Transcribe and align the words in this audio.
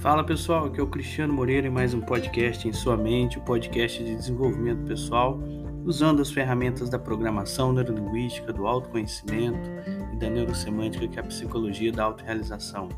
Fala 0.00 0.24
pessoal, 0.24 0.64
aqui 0.64 0.80
é 0.80 0.82
o 0.82 0.86
Cristiano 0.86 1.30
Moreira 1.30 1.66
em 1.66 1.70
mais 1.70 1.92
um 1.92 2.00
podcast 2.00 2.66
em 2.66 2.72
sua 2.72 2.96
mente, 2.96 3.36
o 3.36 3.42
um 3.42 3.44
podcast 3.44 4.02
de 4.02 4.16
desenvolvimento 4.16 4.82
pessoal, 4.86 5.38
usando 5.84 6.22
as 6.22 6.32
ferramentas 6.32 6.88
da 6.88 6.98
programação 6.98 7.70
neurolinguística, 7.70 8.50
do 8.50 8.66
autoconhecimento 8.66 9.68
e 10.10 10.16
da 10.16 10.30
neurosemântica, 10.30 11.06
que 11.06 11.18
é 11.18 11.22
a 11.22 11.26
psicologia 11.26 11.92
da 11.92 12.04
autorrealização. 12.04 12.88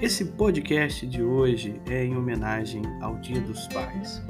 Esse 0.00 0.26
podcast 0.26 1.04
de 1.08 1.24
hoje 1.24 1.80
é 1.90 2.04
em 2.04 2.16
homenagem 2.16 2.82
ao 3.00 3.16
Dia 3.16 3.40
dos 3.40 3.66
Pais. 3.66 4.22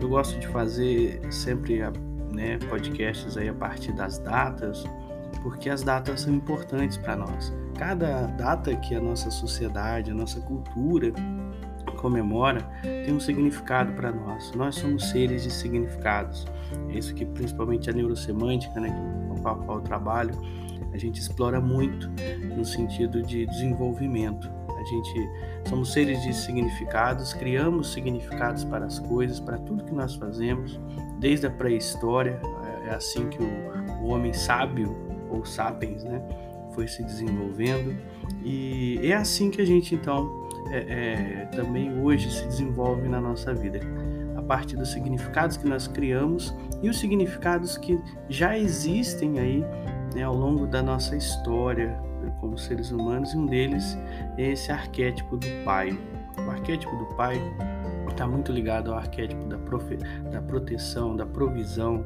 Eu 0.00 0.08
gosto 0.08 0.36
de 0.40 0.48
fazer 0.48 1.20
sempre 1.30 1.78
né, 2.32 2.58
podcasts 2.68 3.36
aí 3.36 3.48
a 3.48 3.54
partir 3.54 3.92
das 3.92 4.18
datas, 4.18 4.82
porque 5.42 5.70
as 5.70 5.82
datas 5.82 6.22
são 6.22 6.34
importantes 6.34 6.96
para 6.96 7.16
nós. 7.16 7.52
Cada 7.78 8.26
data 8.26 8.74
que 8.76 8.94
a 8.94 9.00
nossa 9.00 9.30
sociedade, 9.30 10.10
a 10.10 10.14
nossa 10.14 10.40
cultura 10.40 11.12
comemora 11.96 12.66
tem 12.82 13.14
um 13.14 13.20
significado 13.20 13.92
para 13.92 14.10
nós. 14.10 14.52
Nós 14.52 14.76
somos 14.76 15.10
seres 15.10 15.42
de 15.42 15.50
significados. 15.50 16.46
É 16.88 16.98
isso 16.98 17.14
que 17.14 17.24
principalmente 17.24 17.90
a 17.90 17.92
neurosemântica, 17.92 18.80
né, 18.80 18.90
com 19.28 19.48
a 19.48 19.54
qual 19.56 19.78
eu 19.78 19.82
trabalho, 19.82 20.34
a 20.92 20.98
gente 20.98 21.20
explora 21.20 21.60
muito 21.60 22.10
no 22.56 22.64
sentido 22.64 23.22
de 23.22 23.46
desenvolvimento. 23.46 24.50
A 24.68 24.84
gente 24.84 25.30
somos 25.68 25.92
seres 25.92 26.22
de 26.22 26.34
significados, 26.34 27.34
criamos 27.34 27.92
significados 27.92 28.64
para 28.64 28.86
as 28.86 28.98
coisas, 28.98 29.38
para 29.38 29.58
tudo 29.58 29.84
que 29.84 29.92
nós 29.92 30.14
fazemos, 30.14 30.80
desde 31.18 31.46
a 31.46 31.50
pré-história. 31.50 32.40
É 32.86 32.94
assim 32.94 33.28
que 33.28 33.42
o, 33.42 34.02
o 34.02 34.08
homem 34.08 34.32
sábio 34.32 35.09
ou 35.30 35.44
sapiens, 35.44 36.04
né, 36.04 36.22
foi 36.74 36.86
se 36.86 37.02
desenvolvendo 37.02 37.96
e 38.44 39.00
é 39.02 39.14
assim 39.14 39.50
que 39.50 39.60
a 39.60 39.64
gente 39.64 39.94
então 39.94 40.48
é, 40.70 40.78
é, 40.78 41.44
também 41.46 42.00
hoje 42.00 42.30
se 42.30 42.46
desenvolve 42.46 43.08
na 43.08 43.20
nossa 43.20 43.52
vida 43.52 43.80
a 44.36 44.42
partir 44.42 44.76
dos 44.76 44.90
significados 44.90 45.56
que 45.56 45.66
nós 45.66 45.88
criamos 45.88 46.54
e 46.82 46.88
os 46.88 46.98
significados 46.98 47.76
que 47.76 48.00
já 48.28 48.56
existem 48.56 49.38
aí 49.38 49.64
né, 50.14 50.22
ao 50.22 50.34
longo 50.34 50.66
da 50.66 50.82
nossa 50.82 51.16
história 51.16 51.98
como 52.40 52.58
seres 52.58 52.90
humanos 52.90 53.32
e 53.32 53.36
um 53.36 53.46
deles 53.46 53.96
é 54.36 54.50
esse 54.50 54.70
arquétipo 54.70 55.36
do 55.36 55.46
pai. 55.64 55.96
O 56.38 56.50
arquétipo 56.50 56.94
do 56.96 57.06
pai 57.16 57.40
está 58.08 58.26
muito 58.26 58.52
ligado 58.52 58.92
ao 58.92 58.98
arquétipo 58.98 59.44
da, 59.46 59.58
profe, 59.58 59.96
da 60.30 60.42
proteção, 60.42 61.16
da 61.16 61.24
provisão, 61.24 62.04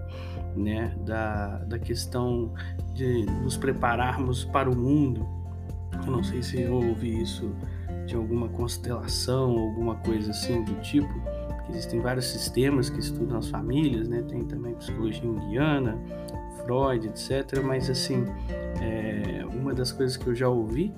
né, 0.56 0.94
da, 1.04 1.58
da 1.58 1.78
questão 1.78 2.52
de 2.92 3.24
nos 3.42 3.56
prepararmos 3.56 4.44
para 4.44 4.70
o 4.70 4.76
mundo. 4.76 5.26
Eu 6.06 6.12
não 6.12 6.22
sei 6.22 6.42
se 6.42 6.60
eu 6.60 6.74
ouvi 6.74 7.22
isso 7.22 7.54
de 8.06 8.14
alguma 8.14 8.48
constelação, 8.48 9.58
alguma 9.58 9.96
coisa 9.96 10.30
assim 10.30 10.62
do 10.64 10.74
tipo. 10.80 11.12
Existem 11.70 12.00
vários 12.00 12.26
sistemas 12.26 12.90
que 12.90 13.00
estudam 13.00 13.38
as 13.38 13.48
famílias, 13.48 14.08
né? 14.08 14.22
Tem 14.22 14.44
também 14.44 14.74
psicologia 14.74 15.22
junguiana, 15.22 15.98
Freud, 16.62 17.06
etc. 17.08 17.62
Mas 17.64 17.88
assim, 17.88 18.24
é, 18.82 19.44
uma 19.46 19.72
das 19.72 19.90
coisas 19.90 20.16
que 20.16 20.26
eu 20.26 20.34
já 20.34 20.48
ouvi 20.48 20.92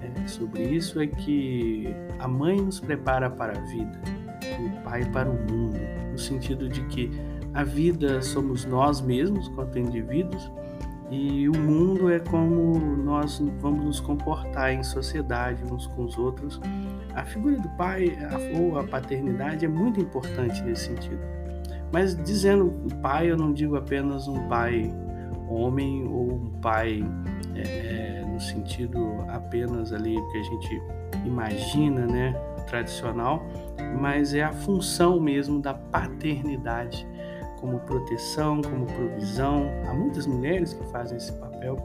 é, 0.00 0.26
sobre 0.28 0.62
isso 0.62 1.00
é 1.00 1.06
que 1.06 1.88
a 2.18 2.28
mãe 2.28 2.60
nos 2.60 2.78
prepara 2.78 3.28
para 3.30 3.58
a 3.58 3.60
vida, 3.62 4.00
o 4.60 4.82
pai 4.82 5.04
para 5.06 5.28
o 5.28 5.34
mundo, 5.34 5.78
no 6.12 6.18
sentido 6.18 6.68
de 6.68 6.82
que 6.86 7.10
a 7.54 7.62
vida 7.62 8.20
somos 8.20 8.64
nós 8.64 9.00
mesmos, 9.00 9.48
quanto 9.48 9.78
indivíduos, 9.78 10.50
e 11.10 11.48
o 11.48 11.56
mundo 11.56 12.10
é 12.10 12.18
como 12.18 12.78
nós 12.96 13.38
vamos 13.60 13.84
nos 13.84 14.00
comportar 14.00 14.72
em 14.72 14.82
sociedade 14.82 15.62
uns 15.72 15.86
com 15.86 16.04
os 16.04 16.18
outros. 16.18 16.60
A 17.14 17.24
figura 17.24 17.56
do 17.56 17.68
pai 17.70 18.18
ou 18.58 18.78
a 18.78 18.84
paternidade 18.84 19.64
é 19.64 19.68
muito 19.68 20.00
importante 20.00 20.60
nesse 20.62 20.86
sentido. 20.86 21.20
Mas 21.92 22.16
dizendo 22.16 22.72
pai, 23.00 23.30
eu 23.30 23.36
não 23.36 23.52
digo 23.52 23.76
apenas 23.76 24.26
um 24.26 24.48
pai 24.48 24.92
homem 25.48 26.04
ou 26.08 26.32
um 26.32 26.50
pai 26.60 27.04
é, 27.54 27.60
é, 27.60 28.24
no 28.26 28.40
sentido 28.40 29.24
apenas 29.28 29.92
ali 29.92 30.16
que 30.32 30.38
a 30.38 30.42
gente 30.42 30.82
imagina, 31.24 32.06
né, 32.06 32.32
tradicional, 32.66 33.46
mas 34.00 34.34
é 34.34 34.42
a 34.42 34.52
função 34.52 35.20
mesmo 35.20 35.60
da 35.60 35.74
paternidade 35.74 37.06
como 37.64 37.80
proteção, 37.80 38.60
como 38.60 38.84
provisão. 38.84 39.70
Há 39.88 39.94
muitas 39.94 40.26
mulheres 40.26 40.74
que 40.74 40.84
fazem 40.88 41.16
esse 41.16 41.32
papel, 41.32 41.78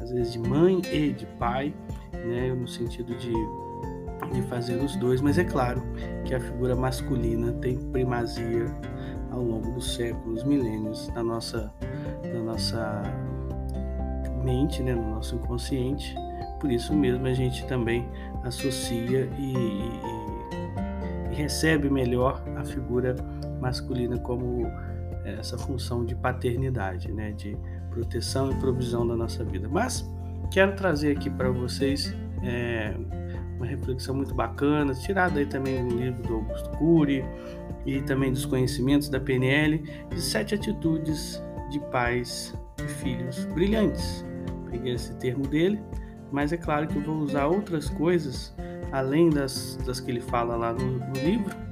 às 0.00 0.12
vezes 0.12 0.32
de 0.32 0.38
mãe 0.38 0.80
e 0.92 1.12
de 1.12 1.26
pai, 1.26 1.74
né, 2.12 2.54
no 2.54 2.68
sentido 2.68 3.12
de, 3.16 3.32
de 4.32 4.42
fazer 4.42 4.76
os 4.76 4.94
dois, 4.94 5.20
mas 5.20 5.36
é 5.36 5.42
claro 5.42 5.82
que 6.24 6.36
a 6.36 6.40
figura 6.40 6.76
masculina 6.76 7.52
tem 7.54 7.76
primazia 7.76 8.66
ao 9.32 9.42
longo 9.42 9.72
dos 9.72 9.96
séculos, 9.96 10.44
milênios, 10.44 11.08
na 11.08 11.24
nossa, 11.24 11.72
na 12.32 12.40
nossa 12.40 13.02
mente, 14.44 14.84
né, 14.84 14.94
no 14.94 15.16
nosso 15.16 15.34
inconsciente. 15.34 16.14
Por 16.60 16.70
isso 16.70 16.94
mesmo 16.94 17.26
a 17.26 17.34
gente 17.34 17.66
também 17.66 18.08
associa 18.44 19.28
e, 19.36 19.52
e, 19.52 21.32
e 21.32 21.34
recebe 21.34 21.90
melhor 21.90 22.40
a 22.56 22.64
figura 22.64 23.16
masculina 23.60 24.16
como 24.16 24.70
essa 25.24 25.56
função 25.56 26.04
de 26.04 26.14
paternidade, 26.14 27.10
né, 27.12 27.32
de 27.32 27.56
proteção 27.90 28.50
e 28.50 28.54
provisão 28.56 29.06
da 29.06 29.16
nossa 29.16 29.44
vida. 29.44 29.68
Mas 29.68 30.08
quero 30.50 30.74
trazer 30.74 31.16
aqui 31.16 31.30
para 31.30 31.50
vocês 31.50 32.14
é, 32.42 32.94
uma 33.56 33.66
reflexão 33.66 34.14
muito 34.14 34.34
bacana, 34.34 34.92
tirada 34.94 35.38
aí 35.38 35.46
também 35.46 35.86
do 35.86 35.96
livro 35.96 36.22
do 36.22 36.34
Augusto 36.34 36.70
Cury 36.70 37.24
e 37.86 38.00
também 38.02 38.32
dos 38.32 38.44
conhecimentos 38.44 39.08
da 39.08 39.20
PNL, 39.20 39.78
de 40.10 40.20
sete 40.20 40.54
atitudes 40.54 41.42
de 41.70 41.80
pais 41.90 42.54
e 42.78 42.88
filhos 42.88 43.44
brilhantes. 43.46 44.24
Peguei 44.70 44.94
esse 44.94 45.14
termo 45.16 45.46
dele, 45.46 45.80
mas 46.30 46.52
é 46.52 46.56
claro 46.56 46.86
que 46.86 46.96
eu 46.96 47.02
vou 47.02 47.16
usar 47.16 47.46
outras 47.46 47.88
coisas 47.88 48.54
além 48.92 49.30
das, 49.30 49.76
das 49.84 49.98
que 49.98 50.10
ele 50.10 50.20
fala 50.20 50.56
lá 50.56 50.72
no, 50.72 50.98
no 50.98 51.12
livro 51.14 51.63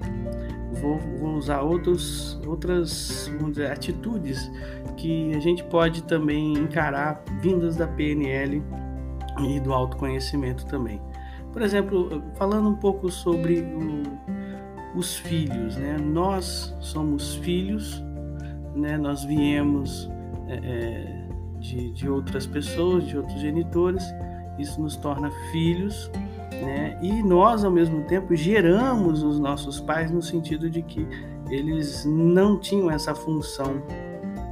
vou, 0.83 1.35
usar 1.37 1.61
outros, 1.63 2.41
outras 2.47 3.31
dizer, 3.51 3.71
atitudes 3.71 4.51
que 4.97 5.33
a 5.35 5.41
gente 5.41 5.63
pode 5.65 6.03
também 6.03 6.55
encarar 6.55 7.23
vindas 7.41 7.77
da 7.77 7.87
PNL 7.87 8.63
e 9.41 9.61
do 9.61 9.73
autoconhecimento 9.73 10.67
também. 10.67 11.01
Por 11.53 11.63
exemplo, 11.63 12.23
falando 12.35 12.69
um 12.69 12.75
pouco 12.75 13.11
sobre 13.11 13.61
o, 13.61 14.03
os 14.99 15.17
filhos, 15.17 15.77
né? 15.77 15.97
Nós 15.99 16.75
somos 16.81 17.37
filhos, 17.37 18.03
né? 18.75 18.97
Nós 18.97 19.25
viemos 19.25 20.11
é, 20.49 20.55
é, 20.55 21.29
de, 21.61 21.93
de 21.93 22.09
outras 22.09 22.47
pessoas, 22.47 23.07
de 23.07 23.17
outros 23.17 23.41
genitores. 23.41 24.05
Isso 24.59 24.81
nos 24.81 24.97
torna 24.97 25.31
filhos 25.51 26.11
né? 26.61 26.99
E 27.03 27.23
nós, 27.23 27.65
ao 27.65 27.71
mesmo 27.71 28.03
tempo, 28.05 28.35
geramos 28.35 29.23
os 29.23 29.39
nossos 29.39 29.81
pais 29.81 30.11
no 30.11 30.23
sentido 30.23 30.69
de 30.69 30.83
que 30.83 31.07
eles 31.51 32.05
não 32.05 32.59
tinham 32.59 32.91
essa 32.91 33.15
função 33.15 33.83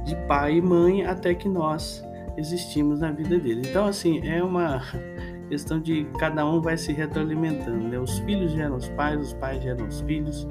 de 0.03 0.15
pai 0.27 0.57
e 0.57 0.61
mãe 0.61 1.05
até 1.05 1.33
que 1.33 1.47
nós 1.47 2.03
existimos 2.37 2.99
na 2.99 3.11
vida 3.11 3.39
deles. 3.39 3.67
Então, 3.67 3.87
assim, 3.87 4.25
é 4.27 4.43
uma 4.43 4.81
questão 5.49 5.79
de 5.79 6.05
cada 6.17 6.45
um 6.45 6.61
vai 6.61 6.77
se 6.77 6.91
retroalimentando. 6.91 7.87
Né? 7.87 7.99
Os 7.99 8.19
filhos 8.19 8.51
geram 8.51 8.77
os 8.77 8.87
pais, 8.89 9.19
os 9.19 9.33
pais 9.33 9.61
geram 9.61 9.87
os 9.87 10.01
filhos. 10.01 10.47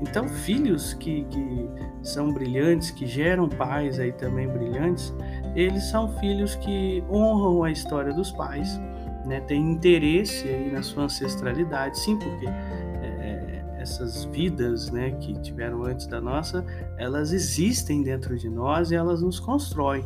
Então, 0.00 0.26
filhos 0.28 0.94
que, 0.94 1.24
que 1.24 1.68
são 2.02 2.32
brilhantes, 2.32 2.90
que 2.90 3.06
geram 3.06 3.48
pais 3.48 4.00
aí 4.00 4.12
também 4.12 4.48
brilhantes, 4.48 5.14
eles 5.54 5.84
são 5.84 6.08
filhos 6.18 6.54
que 6.56 7.04
honram 7.10 7.64
a 7.64 7.70
história 7.70 8.12
dos 8.12 8.32
pais 8.32 8.80
né, 9.30 9.40
tem 9.40 9.62
interesse 9.62 10.48
aí 10.48 10.72
na 10.72 10.82
sua 10.82 11.04
ancestralidade, 11.04 11.96
sim, 12.00 12.18
porque 12.18 12.46
é, 12.48 13.64
essas 13.78 14.24
vidas 14.24 14.90
né, 14.90 15.12
que 15.12 15.32
tiveram 15.40 15.84
antes 15.84 16.08
da 16.08 16.20
nossa, 16.20 16.66
elas 16.98 17.32
existem 17.32 18.02
dentro 18.02 18.36
de 18.36 18.50
nós 18.50 18.90
e 18.90 18.96
elas 18.96 19.22
nos 19.22 19.38
constroem. 19.38 20.04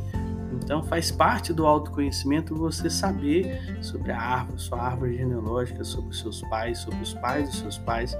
Então 0.63 0.83
faz 0.83 1.11
parte 1.11 1.53
do 1.53 1.67
autoconhecimento 1.67 2.55
você 2.55 2.89
saber 2.89 3.61
sobre 3.81 4.13
a 4.13 4.21
árvore, 4.21 4.61
sua 4.61 4.81
árvore 4.81 5.17
genealógica, 5.17 5.85
sobre 5.85 6.11
os 6.11 6.21
seus 6.21 6.43
pais, 6.43 6.79
sobre 6.79 7.03
os 7.03 7.15
pais 7.15 7.49
dos 7.49 7.59
seus 7.59 7.79
pais, 7.79 8.17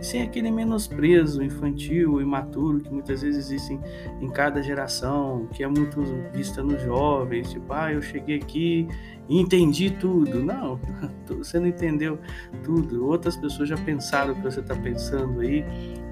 sem 0.00 0.22
aquele 0.22 0.50
menosprezo 0.50 1.42
infantil, 1.42 2.20
imaturo 2.20 2.80
que 2.80 2.90
muitas 2.90 3.22
vezes 3.22 3.46
existem 3.46 3.80
em 4.20 4.28
cada 4.28 4.62
geração, 4.62 5.46
que 5.52 5.62
é 5.62 5.68
muito 5.68 6.02
vista 6.32 6.62
nos 6.62 6.82
jovens, 6.82 7.50
tipo, 7.52 7.72
ah, 7.72 7.92
eu 7.92 8.02
cheguei 8.02 8.36
aqui 8.36 8.88
e 9.28 9.38
entendi 9.38 9.90
tudo. 9.90 10.42
Não, 10.42 10.80
você 11.28 11.58
não 11.58 11.66
entendeu 11.66 12.18
tudo. 12.64 13.06
Outras 13.06 13.36
pessoas 13.36 13.68
já 13.68 13.76
pensaram 13.76 14.32
o 14.32 14.36
que 14.36 14.42
você 14.42 14.60
está 14.60 14.74
pensando 14.74 15.40
aí, 15.40 15.64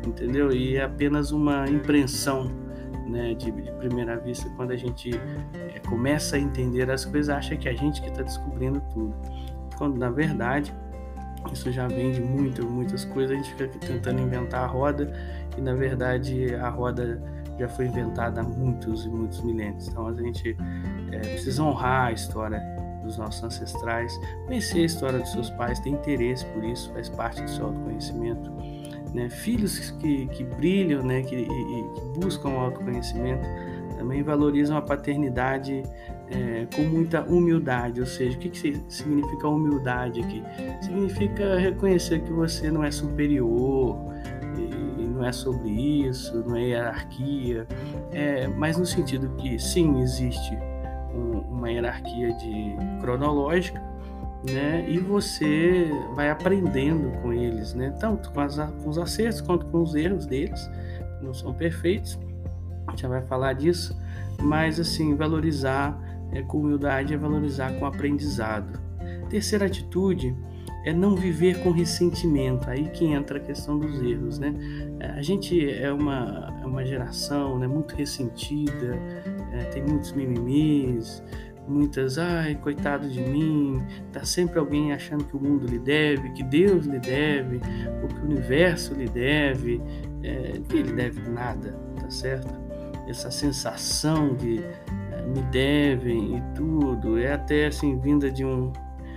entendeu? 0.07 0.53
E 0.53 0.77
é 0.77 0.85
apenas 0.85 1.33
uma 1.33 1.69
impressão 1.69 2.66
né, 3.07 3.35
de, 3.35 3.51
de, 3.51 3.71
primeira 3.73 4.17
vista, 4.19 4.49
quando 4.57 4.73
a 4.73 4.77
gente 4.77 5.11
é, 5.75 5.79
começa 5.81 6.37
a 6.37 6.39
entender 6.39 6.91
as 6.91 7.05
coisas, 7.05 7.29
acha 7.29 7.57
que 7.57 7.69
é 7.69 7.73
a 7.73 7.75
gente 7.75 8.01
que 8.03 8.09
está 8.09 8.23
descobrindo 8.23 8.81
tudo. 8.93 9.15
Quando, 9.77 9.97
na 9.99 10.11
verdade, 10.11 10.73
Isso 11.53 11.71
já 11.71 11.87
vem 11.87 12.11
de 12.13 12.21
muitas, 12.21 12.65
muitas 12.65 13.05
coisas. 13.05 13.31
A 13.31 13.35
gente 13.41 13.51
fica 13.51 13.69
tentando 13.79 14.21
inventar 14.21 14.65
a 14.65 14.67
roda 14.67 15.13
e 15.57 15.61
na 15.61 15.75
verdade 15.75 16.55
a 16.57 16.69
roda 16.69 17.23
já 17.59 17.69
foi 17.69 17.87
inventada 17.87 18.41
há 18.41 18.45
muitos 18.45 19.05
e 19.05 19.09
muitos 19.09 19.43
milênios. 19.43 19.89
Então 19.89 20.09
a 20.09 20.15
gente 20.15 20.57
é, 21.13 21.19
precisa 21.19 21.63
honrar 21.63 22.09
a 22.09 22.13
história 22.13 22.61
dos 23.05 23.17
nossos 23.17 23.43
ancestrais, 23.43 24.13
conhecer 24.47 24.81
a 24.81 24.85
história 24.85 25.19
dos 25.21 25.31
seus 25.31 25.49
pais, 25.51 25.79
ter 25.79 25.91
interesse 25.91 26.45
por 26.47 26.65
isso, 26.65 26.93
faz 26.93 27.09
parte 27.09 27.41
do 27.43 27.49
seu 27.49 27.67
autoconhecimento. 27.67 28.51
Né? 29.17 29.31
Filhos 29.31 29.91
que, 29.93 30.27
que 30.27 30.45
brilham, 30.45 31.03
né? 31.03 31.23
que, 31.23 31.35
e, 31.35 31.45
que 31.47 32.21
buscam 32.21 32.51
o 32.51 32.59
autoconhecimento, 32.59 33.49
também 33.97 34.23
valorizam 34.23 34.77
a 34.77 34.83
paternidade 34.83 35.83
é, 36.31 36.67
com 36.77 36.83
muita 36.83 37.23
humildade. 37.23 37.99
Ou 37.99 38.07
seja, 38.07 38.37
o 38.37 38.41
que, 38.41 38.51
que 38.51 38.79
significa 38.89 39.49
humildade 39.49 40.21
aqui? 40.21 40.43
Significa 40.83 41.59
reconhecer 41.59 42.21
que 42.21 42.31
você 42.31 42.71
não 42.71 42.85
é 42.85 42.91
superior, 42.91 43.97
não 44.99 45.25
é 45.25 45.33
sobre 45.33 45.71
isso, 45.71 46.45
não 46.47 46.55
é 46.55 46.65
hierarquia, 46.65 47.67
é, 48.13 48.47
mas 48.49 48.77
no 48.77 48.85
sentido 48.85 49.31
que 49.39 49.59
sim, 49.59 50.03
existe 50.03 50.55
um, 51.15 51.39
uma 51.57 51.71
hierarquia 51.71 52.35
de 52.35 52.77
cronológica, 53.01 53.83
né? 54.45 54.85
E 54.89 54.99
você 54.99 55.91
vai 56.15 56.31
aprendendo 56.31 57.11
com 57.21 57.33
eles, 57.33 57.75
né? 57.75 57.91
Tanto 58.01 58.31
com, 58.31 58.41
as, 58.41 58.57
com 58.57 58.89
os 58.89 58.99
acertos 58.99 59.41
quanto 59.41 59.67
com 59.67 59.83
os 59.83 59.95
erros 59.95 60.27
deles, 60.27 60.71
não 61.23 61.35
são 61.35 61.53
perfeitos. 61.53 62.19
A 62.87 62.91
gente 62.91 63.03
já 63.03 63.09
vai 63.09 63.23
falar 63.23 63.55
disso, 63.55 63.97
mas 64.41 64.79
assim, 64.79 65.15
valorizar 65.15 65.99
é, 66.33 66.43
com 66.43 66.59
humildade 66.59 67.15
é 67.15 67.17
valorizar 67.17 67.73
com 67.79 67.87
aprendizado. 67.87 68.79
Terceira 69.29 69.67
atitude 69.67 70.35
é 70.87 70.93
não 70.93 71.17
viver 71.17 71.63
com 71.63 71.73
ressentimento. 71.73 72.71
Aí 72.71 72.89
que 72.91 73.05
entra 73.05 73.39
a 73.39 73.41
questão 73.41 73.77
dos 73.79 74.01
erros, 74.01 74.39
né? 74.39 74.55
É, 75.01 75.11
a 75.11 75.23
gente 75.23 75.69
é 75.69 75.93
uma, 75.93 76.57
é 76.63 76.65
uma 76.65 76.87
geração 76.87 77.59
né, 77.59 77.67
muito 77.67 77.95
ressentida, 77.97 78.97
é, 79.53 79.65
tem 79.65 79.83
muitos 79.83 80.13
mimimis, 80.13 81.23
muitas, 81.69 82.19
ai, 82.19 82.55
coitado 82.57 83.09
de 83.09 83.21
mim, 83.21 83.83
tá 84.13 84.25
sempre 84.25 84.59
alguém 84.59 84.93
achando 84.93 85.25
que 85.25 85.37
o 85.37 85.41
mundo 85.41 85.67
lhe 85.67 85.79
deve, 85.79 86.31
que 86.31 86.43
Deus 86.43 86.87
lhe 86.87 86.99
deve, 86.99 87.61
ou 88.03 88.09
que 88.09 88.21
o 88.21 88.25
universo 88.25 88.95
lhe 88.95 89.09
deve, 89.09 89.81
é, 90.23 90.61
que 90.69 90.77
ele 90.77 90.93
deve 90.93 91.29
nada, 91.29 91.73
tá 92.01 92.11
certo? 92.11 92.55
Essa 93.09 93.31
sensação 93.31 94.35
de 94.35 94.61
é, 95.13 95.23
me 95.27 95.43
devem 95.51 96.39
e 96.39 96.43
tudo, 96.55 97.19
é 97.19 97.33
até 97.33 97.67
assim 97.67 97.99
vinda 97.99 98.31
de 98.31 98.45
um, 98.45 98.73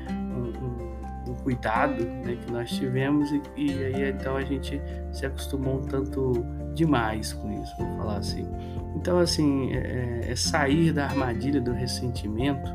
um, 0.09 1.31
um 1.31 1.35
cuidado 1.43 2.03
né, 2.03 2.37
que 2.43 2.51
nós 2.51 2.71
tivemos 2.71 3.31
e, 3.31 3.41
e 3.55 3.83
aí 3.83 4.09
então 4.09 4.35
a 4.35 4.43
gente 4.43 4.81
se 5.11 5.25
acostumou 5.25 5.77
um 5.77 5.81
tanto 5.81 6.45
demais 6.79 7.33
com 7.33 7.51
isso, 7.51 7.75
vou 7.77 7.97
falar 7.97 8.17
assim. 8.17 8.47
Então, 8.95 9.19
assim, 9.19 9.73
é, 9.73 10.21
é, 10.27 10.31
é 10.31 10.35
sair 10.35 10.93
da 10.93 11.05
armadilha 11.05 11.59
do 11.59 11.73
ressentimento 11.73 12.71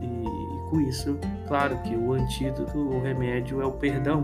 e, 0.00 0.06
e, 0.06 0.70
com 0.70 0.80
isso, 0.80 1.18
claro 1.46 1.76
que 1.82 1.94
o 1.94 2.14
antídoto, 2.14 2.78
o 2.78 3.02
remédio 3.02 3.60
é 3.60 3.66
o 3.66 3.72
perdão, 3.72 4.22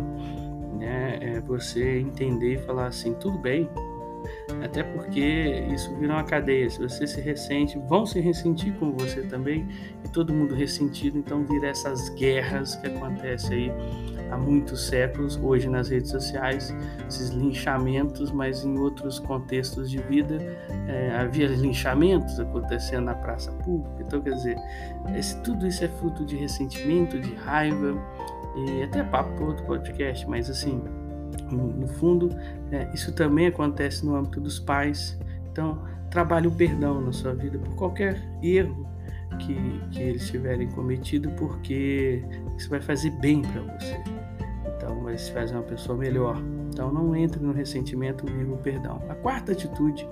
né? 0.78 1.18
É 1.20 1.40
você 1.40 2.00
entender 2.00 2.54
e 2.54 2.58
falar 2.58 2.86
assim, 2.86 3.12
tudo 3.14 3.38
bem, 3.38 3.68
até 4.64 4.82
porque 4.82 5.20
isso 5.72 5.94
vira 5.96 6.14
uma 6.14 6.24
cadeia. 6.24 6.68
Se 6.70 6.78
você 6.80 7.06
se 7.06 7.20
ressente, 7.20 7.78
vão 7.88 8.06
se 8.06 8.20
ressentir 8.20 8.72
com 8.78 8.90
você 8.92 9.22
também, 9.22 9.68
e 10.02 10.08
todo 10.08 10.32
mundo 10.32 10.54
ressentido, 10.54 11.18
então 11.18 11.44
vira 11.44 11.68
essas 11.68 12.08
guerras 12.08 12.74
que 12.76 12.86
acontecem 12.86 13.70
aí 13.70 14.19
há 14.30 14.36
muitos 14.36 14.86
séculos, 14.86 15.38
hoje 15.42 15.68
nas 15.68 15.88
redes 15.88 16.10
sociais, 16.10 16.74
esses 17.08 17.30
linchamentos, 17.30 18.30
mas 18.30 18.64
em 18.64 18.78
outros 18.78 19.18
contextos 19.18 19.90
de 19.90 19.98
vida 19.98 20.38
é, 20.86 21.16
havia 21.16 21.48
linchamentos 21.48 22.38
acontecendo 22.38 23.06
na 23.06 23.14
praça 23.14 23.52
pública. 23.52 24.02
Então, 24.02 24.20
quer 24.20 24.34
dizer, 24.34 24.56
esse, 25.16 25.40
tudo 25.42 25.66
isso 25.66 25.84
é 25.84 25.88
fruto 25.88 26.24
de 26.24 26.36
ressentimento, 26.36 27.18
de 27.18 27.34
raiva, 27.34 27.94
e 28.56 28.82
até 28.82 29.02
papo 29.02 29.32
para 29.36 29.44
outro 29.44 29.64
podcast, 29.64 30.28
mas 30.28 30.50
assim, 30.50 30.82
no 31.50 31.86
fundo, 31.86 32.30
é, 32.72 32.90
isso 32.92 33.12
também 33.12 33.46
acontece 33.46 34.04
no 34.04 34.16
âmbito 34.16 34.40
dos 34.40 34.58
pais. 34.58 35.18
Então, 35.50 35.82
trabalhe 36.10 36.46
o 36.46 36.50
perdão 36.50 37.00
na 37.00 37.12
sua 37.12 37.34
vida 37.34 37.58
por 37.58 37.74
qualquer 37.74 38.20
erro 38.42 38.88
que, 39.38 39.80
que 39.90 40.00
eles 40.00 40.28
tiverem 40.28 40.68
cometido, 40.70 41.30
porque 41.32 42.22
isso 42.56 42.68
vai 42.68 42.80
fazer 42.80 43.10
bem 43.10 43.42
para 43.42 43.62
você. 43.62 44.19
Então, 44.80 45.02
vai 45.02 45.18
se 45.18 45.30
fazer 45.30 45.54
uma 45.54 45.62
pessoa 45.62 45.98
melhor. 45.98 46.40
Então, 46.72 46.90
não 46.90 47.14
entre 47.14 47.42
no 47.42 47.52
ressentimento, 47.52 48.24
viva 48.24 48.54
o 48.54 48.56
perdão. 48.56 49.02
A 49.10 49.14
quarta 49.14 49.52
atitude 49.52 50.08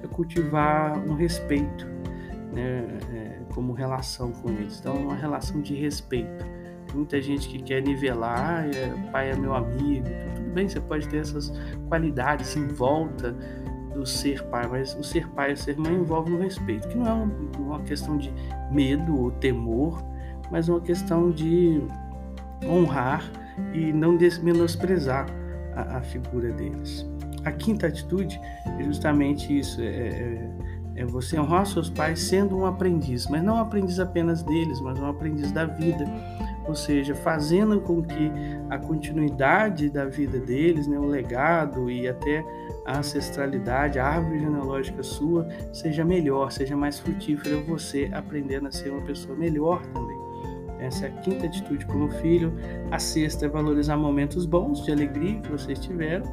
é 0.00 0.06
cultivar 0.06 0.96
um 1.08 1.14
respeito, 1.14 1.84
né, 2.52 2.86
é, 3.12 3.40
como 3.52 3.72
relação 3.72 4.30
com 4.30 4.50
eles. 4.50 4.78
Então, 4.78 4.94
uma 4.94 5.16
relação 5.16 5.60
de 5.60 5.74
respeito 5.74 6.44
muita 6.94 7.20
gente 7.20 7.48
que 7.48 7.58
quer 7.62 7.82
nivelar, 7.82 8.64
ah, 8.64 8.66
é, 8.66 9.10
pai 9.10 9.30
é 9.30 9.36
meu 9.36 9.54
amigo, 9.54 10.06
tudo 10.36 10.50
bem, 10.52 10.68
você 10.68 10.80
pode 10.80 11.08
ter 11.08 11.18
essas 11.18 11.52
qualidades 11.88 12.56
em 12.56 12.66
volta 12.66 13.34
do 13.94 14.06
ser 14.06 14.42
pai, 14.44 14.66
mas 14.68 14.94
o 14.94 15.02
ser 15.02 15.28
pai 15.30 15.52
e 15.52 15.56
ser 15.56 15.76
mãe 15.78 15.94
envolve 15.94 16.32
um 16.32 16.38
respeito, 16.38 16.88
que 16.88 16.96
não 16.96 17.06
é 17.06 17.58
uma 17.58 17.80
questão 17.80 18.16
de 18.16 18.32
medo 18.70 19.18
ou 19.18 19.30
temor, 19.30 20.02
mas 20.50 20.68
uma 20.68 20.80
questão 20.80 21.30
de 21.30 21.82
honrar 22.66 23.30
e 23.72 23.92
não 23.92 24.18
menosprezar 24.42 25.26
a, 25.74 25.98
a 25.98 26.02
figura 26.02 26.50
deles. 26.52 27.06
A 27.44 27.50
quinta 27.50 27.88
atitude 27.88 28.40
é 28.78 28.82
justamente 28.84 29.58
isso, 29.58 29.80
é, 29.80 29.84
é, 29.84 30.50
é 30.96 31.04
você 31.04 31.38
honrar 31.38 31.66
seus 31.66 31.90
pais 31.90 32.20
sendo 32.20 32.56
um 32.56 32.66
aprendiz, 32.66 33.26
mas 33.26 33.42
não 33.42 33.56
um 33.56 33.60
aprendiz 33.60 33.98
apenas 33.98 34.42
deles, 34.42 34.80
mas 34.80 34.98
um 34.98 35.06
aprendiz 35.06 35.50
da 35.50 35.64
vida, 35.64 36.04
ou 36.66 36.74
seja, 36.74 37.14
fazendo 37.14 37.80
com 37.80 38.00
que 38.00 38.30
a 38.70 38.78
continuidade 38.78 39.90
da 39.90 40.04
vida 40.04 40.38
deles, 40.38 40.86
né, 40.86 40.96
o 40.96 41.06
legado 41.06 41.90
e 41.90 42.06
até 42.06 42.44
a 42.86 42.98
ancestralidade, 42.98 43.98
a 43.98 44.06
árvore 44.06 44.38
genealógica 44.38 45.02
sua 45.02 45.48
seja 45.72 46.04
melhor, 46.04 46.52
seja 46.52 46.76
mais 46.76 47.00
frutífera, 47.00 47.56
você 47.62 48.08
aprendendo 48.12 48.68
a 48.68 48.70
ser 48.70 48.90
uma 48.90 49.02
pessoa 49.02 49.36
melhor 49.36 49.84
também. 49.86 50.21
Essa 50.82 51.06
é 51.06 51.08
a 51.08 51.12
quinta 51.12 51.46
atitude 51.46 51.86
como 51.86 52.10
filho. 52.10 52.52
A 52.90 52.98
sexta 52.98 53.46
é 53.46 53.48
valorizar 53.48 53.96
momentos 53.96 54.46
bons 54.46 54.84
de 54.84 54.92
alegria 54.92 55.40
que 55.40 55.50
vocês 55.50 55.78
tiveram. 55.78 56.24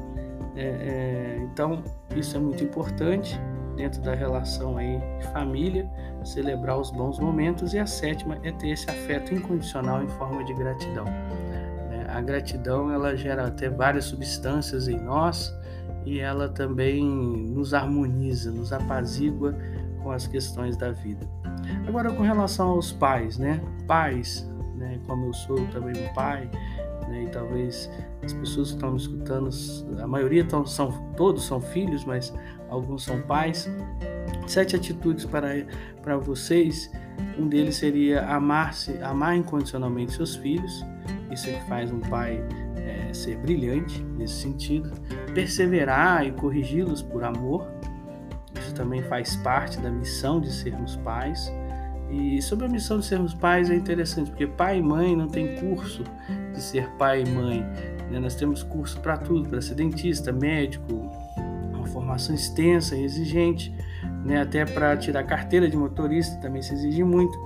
É, 0.56 0.62
é, 0.62 1.38
então, 1.42 1.82
isso 2.16 2.36
é 2.36 2.40
muito 2.40 2.64
importante 2.64 3.40
dentro 3.76 4.02
da 4.02 4.14
relação 4.14 4.76
aí 4.76 5.00
de 5.18 5.26
família, 5.28 5.88
celebrar 6.24 6.78
os 6.78 6.90
bons 6.90 7.18
momentos. 7.18 7.72
E 7.72 7.78
a 7.78 7.86
sétima 7.86 8.38
é 8.42 8.52
ter 8.52 8.70
esse 8.70 8.90
afeto 8.90 9.32
incondicional 9.32 10.02
em 10.02 10.08
forma 10.08 10.44
de 10.44 10.52
gratidão. 10.54 11.04
Né? 11.04 12.06
A 12.08 12.20
gratidão 12.20 12.92
ela 12.92 13.16
gera 13.16 13.46
até 13.46 13.70
várias 13.70 14.06
substâncias 14.06 14.88
em 14.88 14.98
nós 14.98 15.54
e 16.04 16.18
ela 16.18 16.48
também 16.48 17.04
nos 17.04 17.72
harmoniza, 17.72 18.50
nos 18.50 18.72
apazigua 18.72 19.54
com 20.02 20.10
as 20.10 20.26
questões 20.26 20.76
da 20.76 20.90
vida. 20.90 21.26
Agora, 21.86 22.10
com 22.12 22.22
relação 22.22 22.70
aos 22.70 22.92
pais, 22.92 23.38
né? 23.38 23.60
Pais, 23.86 24.48
né? 24.76 24.98
Como 25.06 25.26
eu 25.26 25.32
sou 25.32 25.66
também 25.68 25.92
um 26.02 26.12
pai, 26.14 26.50
né? 27.08 27.24
E 27.24 27.28
talvez 27.28 27.90
as 28.22 28.32
pessoas 28.32 28.68
que 28.68 28.74
estão 28.76 28.92
me 28.92 28.98
escutando, 28.98 29.48
a 30.00 30.06
maioria 30.06 30.44
tão, 30.44 30.66
são, 30.66 30.90
todos 31.16 31.44
são 31.44 31.60
filhos, 31.60 32.04
mas 32.04 32.32
alguns 32.68 33.04
são 33.04 33.20
pais. 33.22 33.68
Sete 34.46 34.76
atitudes 34.76 35.24
para, 35.24 35.66
para 36.02 36.16
vocês. 36.16 36.90
Um 37.38 37.48
deles 37.48 37.76
seria 37.76 38.26
amar-se, 38.26 39.02
amar 39.02 39.36
incondicionalmente 39.36 40.12
seus 40.12 40.36
filhos. 40.36 40.84
Isso 41.30 41.48
é 41.48 41.52
que 41.54 41.68
faz 41.68 41.92
um 41.92 42.00
pai 42.00 42.42
é, 42.76 43.12
ser 43.12 43.36
brilhante 43.38 44.02
nesse 44.02 44.34
sentido. 44.34 44.90
Perseverar 45.34 46.26
e 46.26 46.32
corrigi-los 46.32 47.02
por 47.02 47.24
amor. 47.24 47.66
Isso 48.58 48.74
também 48.74 49.02
faz 49.02 49.36
parte 49.36 49.78
da 49.80 49.90
missão 49.90 50.40
de 50.40 50.52
sermos 50.52 50.96
pais. 50.96 51.52
E 52.10 52.42
sobre 52.42 52.66
a 52.66 52.68
missão 52.68 52.98
de 52.98 53.06
sermos 53.06 53.32
pais 53.32 53.70
é 53.70 53.74
interessante, 53.74 54.30
porque 54.30 54.46
pai 54.46 54.78
e 54.78 54.82
mãe 54.82 55.14
não 55.14 55.28
tem 55.28 55.56
curso 55.56 56.02
de 56.52 56.60
ser 56.60 56.88
pai 56.98 57.22
e 57.22 57.28
mãe. 57.28 57.60
Né? 58.10 58.18
Nós 58.18 58.34
temos 58.34 58.62
curso 58.62 58.98
para 59.00 59.16
tudo, 59.16 59.48
para 59.48 59.62
ser 59.62 59.74
dentista, 59.74 60.32
médico, 60.32 61.10
uma 61.72 61.86
formação 61.86 62.34
extensa 62.34 62.96
e 62.96 63.04
exigente, 63.04 63.72
né? 64.24 64.40
até 64.40 64.64
para 64.64 64.96
tirar 64.96 65.22
carteira 65.22 65.68
de 65.68 65.76
motorista 65.76 66.36
também 66.40 66.62
se 66.62 66.74
exige 66.74 67.04
muito, 67.04 67.38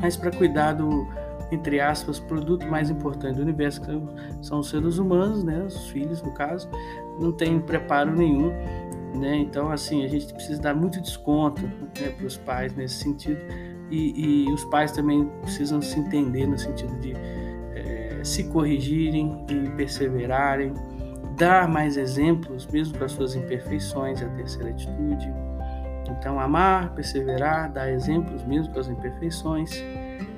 mas 0.00 0.16
para 0.16 0.30
cuidar 0.30 0.74
do, 0.74 1.08
entre 1.50 1.80
aspas, 1.80 2.20
produto 2.20 2.66
mais 2.68 2.90
importante 2.90 3.36
do 3.36 3.42
universo, 3.42 3.80
que 3.80 4.46
são 4.46 4.60
os 4.60 4.70
seres 4.70 4.98
humanos, 4.98 5.42
né? 5.42 5.64
os 5.64 5.88
filhos 5.88 6.22
no 6.22 6.30
caso, 6.30 6.68
não 7.20 7.32
tem 7.32 7.58
preparo 7.58 8.14
nenhum. 8.14 8.52
Né? 9.14 9.38
Então, 9.38 9.70
assim, 9.70 10.04
a 10.04 10.08
gente 10.08 10.32
precisa 10.32 10.62
dar 10.62 10.74
muito 10.74 11.00
desconto 11.00 11.62
né, 11.62 12.10
para 12.16 12.26
os 12.26 12.36
pais 12.36 12.74
nesse 12.76 12.94
sentido, 12.94 13.40
e, 13.90 14.44
e, 14.46 14.52
os 14.52 14.64
pais 14.66 14.92
também 14.92 15.28
precisam 15.42 15.80
se 15.82 15.98
entender 15.98 16.46
no 16.46 16.58
sentido 16.58 16.94
de 17.00 17.12
é, 17.74 18.20
se 18.22 18.44
corrigirem 18.44 19.44
e 19.48 19.68
perseverarem, 19.70 20.72
dar 21.36 21.68
mais 21.68 21.96
exemplos, 21.96 22.66
mesmo 22.66 23.02
as 23.02 23.12
suas 23.12 23.34
imperfeições, 23.34 24.22
a 24.22 24.28
terceira 24.28 24.70
atitude. 24.70 25.32
Então, 26.10 26.38
amar, 26.40 26.94
perseverar, 26.94 27.72
dar 27.72 27.90
exemplos, 27.90 28.44
mesmo 28.44 28.72
com 28.72 28.80
as 28.80 28.88
imperfeições. 28.88 29.70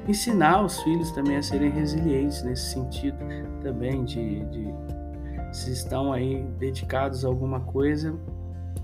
Ensinar 0.06 0.64
os 0.64 0.80
filhos 0.82 1.10
também 1.12 1.36
a 1.36 1.42
serem 1.42 1.70
resilientes 1.70 2.42
nesse 2.42 2.72
sentido 2.72 3.18
também 3.62 4.04
de, 4.04 4.44
de 4.46 4.74
se 5.52 5.70
estão 5.70 6.12
aí 6.12 6.42
dedicados 6.58 7.24
a 7.24 7.28
alguma 7.28 7.60
coisa, 7.60 8.14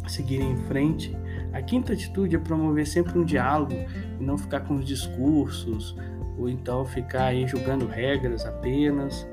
seguirem 0.06 0.52
em 0.52 0.56
frente. 0.66 1.16
A 1.58 1.62
quinta 1.62 1.92
atitude 1.92 2.36
é 2.36 2.38
promover 2.38 2.86
sempre 2.86 3.18
um 3.18 3.24
diálogo 3.24 3.74
e 4.20 4.22
não 4.22 4.38
ficar 4.38 4.60
com 4.60 4.76
os 4.76 4.84
discursos, 4.84 5.96
ou 6.38 6.48
então 6.48 6.84
ficar 6.84 7.24
aí 7.24 7.48
julgando 7.48 7.84
regras 7.84 8.46
apenas, 8.46 9.26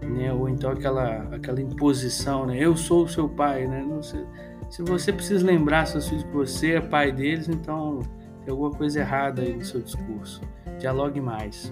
né? 0.00 0.32
ou 0.32 0.48
então 0.48 0.70
aquela, 0.70 1.24
aquela 1.34 1.60
imposição, 1.60 2.46
né? 2.46 2.56
eu 2.58 2.74
sou 2.78 3.04
o 3.04 3.08
seu 3.08 3.28
pai. 3.28 3.66
Né? 3.66 3.84
Se 4.70 4.82
você 4.84 5.12
precisa 5.12 5.44
lembrar 5.44 5.84
seus 5.84 6.08
filhos 6.08 6.24
que 6.24 6.32
você 6.32 6.72
é 6.76 6.80
pai 6.80 7.12
deles, 7.12 7.46
então 7.46 8.00
tem 8.42 8.52
alguma 8.52 8.70
coisa 8.70 9.00
errada 9.00 9.42
aí 9.42 9.54
no 9.54 9.62
seu 9.62 9.82
discurso. 9.82 10.40
Dialogue 10.78 11.20
mais. 11.20 11.70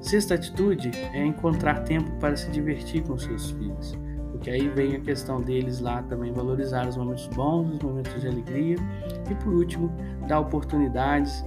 Sexta 0.00 0.34
atitude 0.34 0.90
é 1.14 1.24
encontrar 1.24 1.84
tempo 1.84 2.10
para 2.18 2.34
se 2.34 2.50
divertir 2.50 3.04
com 3.04 3.16
seus 3.16 3.52
filhos 3.52 3.96
porque 4.36 4.50
aí 4.50 4.68
vem 4.68 4.96
a 4.96 5.00
questão 5.00 5.40
deles 5.40 5.80
lá 5.80 6.02
também 6.02 6.30
valorizar 6.30 6.86
os 6.86 6.96
momentos 6.96 7.26
bons, 7.28 7.76
os 7.76 7.82
momentos 7.82 8.20
de 8.20 8.28
alegria. 8.28 8.76
E 9.30 9.34
por 9.36 9.54
último 9.54 9.90
dar 10.28 10.40
oportunidades 10.40 11.42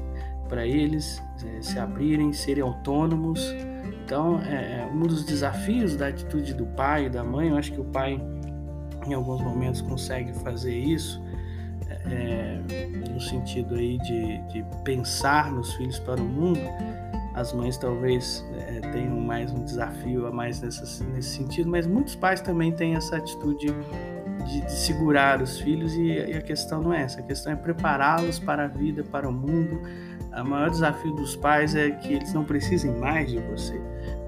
para 0.47 0.65
eles 0.65 1.21
é, 1.45 1.61
se 1.61 1.77
abrirem, 1.77 2.33
serem 2.33 2.63
autônomos. 2.63 3.53
Então, 4.03 4.41
é, 4.41 4.79
é, 4.79 4.89
um 4.91 5.01
dos 5.01 5.23
desafios 5.23 5.95
da 5.95 6.07
atitude 6.07 6.55
do 6.55 6.65
pai 6.65 7.05
e 7.05 7.09
da 7.09 7.23
mãe, 7.23 7.49
eu 7.49 7.57
acho 7.57 7.71
que 7.71 7.79
o 7.79 7.85
pai 7.85 8.19
em 9.05 9.13
alguns 9.13 9.41
momentos 9.41 9.81
consegue 9.81 10.33
fazer 10.39 10.75
isso, 10.75 11.23
é, 11.87 12.59
é 12.71 13.09
no 13.11 13.21
sentido 13.21 13.75
aí 13.75 13.99
de, 13.99 14.39
de 14.47 14.65
pensar 14.83 15.51
nos 15.51 15.73
filhos 15.75 15.99
para 15.99 16.19
o 16.19 16.25
mundo, 16.25 16.59
as 17.35 17.53
mães 17.53 17.77
talvez 17.77 18.43
é, 18.69 18.79
tenham 18.91 19.19
mais 19.19 19.51
um 19.51 19.63
desafio 19.63 20.27
a 20.27 20.31
mais 20.31 20.61
nessa, 20.61 21.03
nesse 21.05 21.29
sentido, 21.29 21.69
mas 21.69 21.87
muitos 21.87 22.15
pais 22.15 22.39
também 22.39 22.71
têm 22.71 22.95
essa 22.95 23.17
atitude 23.17 23.67
de, 24.45 24.61
de 24.61 24.71
segurar 24.71 25.41
os 25.41 25.59
filhos 25.59 25.93
e, 25.95 26.11
e, 26.11 26.33
a 26.37 26.41
questão 26.41 26.81
não 26.81 26.93
é 26.93 27.01
essa, 27.01 27.19
a 27.19 27.23
questão 27.23 27.51
é 27.51 27.55
prepará-los 27.55 28.37
para 28.37 28.65
a 28.65 28.67
vida, 28.67 29.03
para 29.03 29.27
o 29.27 29.31
mundo. 29.31 29.81
O 30.31 30.43
maior 30.43 30.69
desafio 30.69 31.11
dos 31.15 31.35
pais 31.35 31.73
é 31.73 31.89
que 31.89 32.13
eles 32.13 32.31
não 32.33 32.45
precisem 32.45 32.95
mais 32.95 33.31
de 33.31 33.39
você. 33.39 33.81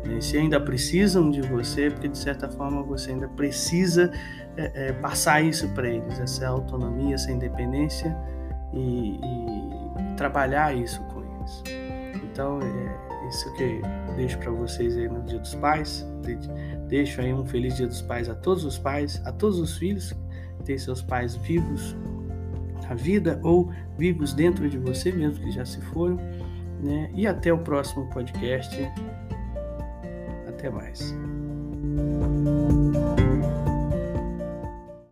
Né? 0.03 0.19
Se 0.19 0.35
ainda 0.35 0.59
precisam 0.59 1.29
de 1.29 1.41
você, 1.41 1.91
porque 1.91 2.07
de 2.07 2.17
certa 2.17 2.49
forma 2.49 2.81
você 2.81 3.11
ainda 3.11 3.27
precisa 3.27 4.11
é, 4.57 4.87
é, 4.87 4.93
passar 4.93 5.41
isso 5.41 5.69
para 5.69 5.87
eles, 5.87 6.19
essa 6.19 6.47
autonomia, 6.47 7.13
essa 7.13 7.31
independência 7.31 8.17
e, 8.73 9.19
e 9.19 10.15
trabalhar 10.17 10.75
isso 10.75 11.01
com 11.03 11.21
eles. 11.21 11.63
Então, 12.23 12.59
é 12.61 13.10
isso 13.29 13.53
que 13.53 13.63
eu 13.63 13.81
deixo 14.15 14.37
para 14.39 14.51
vocês 14.51 14.97
aí 14.97 15.07
no 15.07 15.21
Dia 15.23 15.39
dos 15.39 15.55
Pais. 15.55 16.05
Deixo 16.87 17.21
aí 17.21 17.33
um 17.33 17.45
feliz 17.45 17.75
Dia 17.75 17.87
dos 17.87 18.01
Pais 18.01 18.29
a 18.29 18.35
todos 18.35 18.63
os 18.65 18.77
pais, 18.77 19.21
a 19.25 19.31
todos 19.31 19.59
os 19.59 19.77
filhos 19.77 20.13
que 20.57 20.63
têm 20.63 20.77
seus 20.77 21.01
pais 21.01 21.35
vivos 21.35 21.95
na 22.87 22.95
vida 22.95 23.39
ou 23.43 23.71
vivos 23.97 24.33
dentro 24.33 24.69
de 24.69 24.77
você 24.77 25.11
mesmo 25.11 25.43
que 25.43 25.51
já 25.51 25.65
se 25.65 25.79
foram, 25.81 26.17
né? 26.83 27.09
E 27.13 27.25
até 27.25 27.53
o 27.53 27.57
próximo 27.57 28.09
podcast. 28.09 28.75
Até 30.47 30.69
mais. 30.69 31.15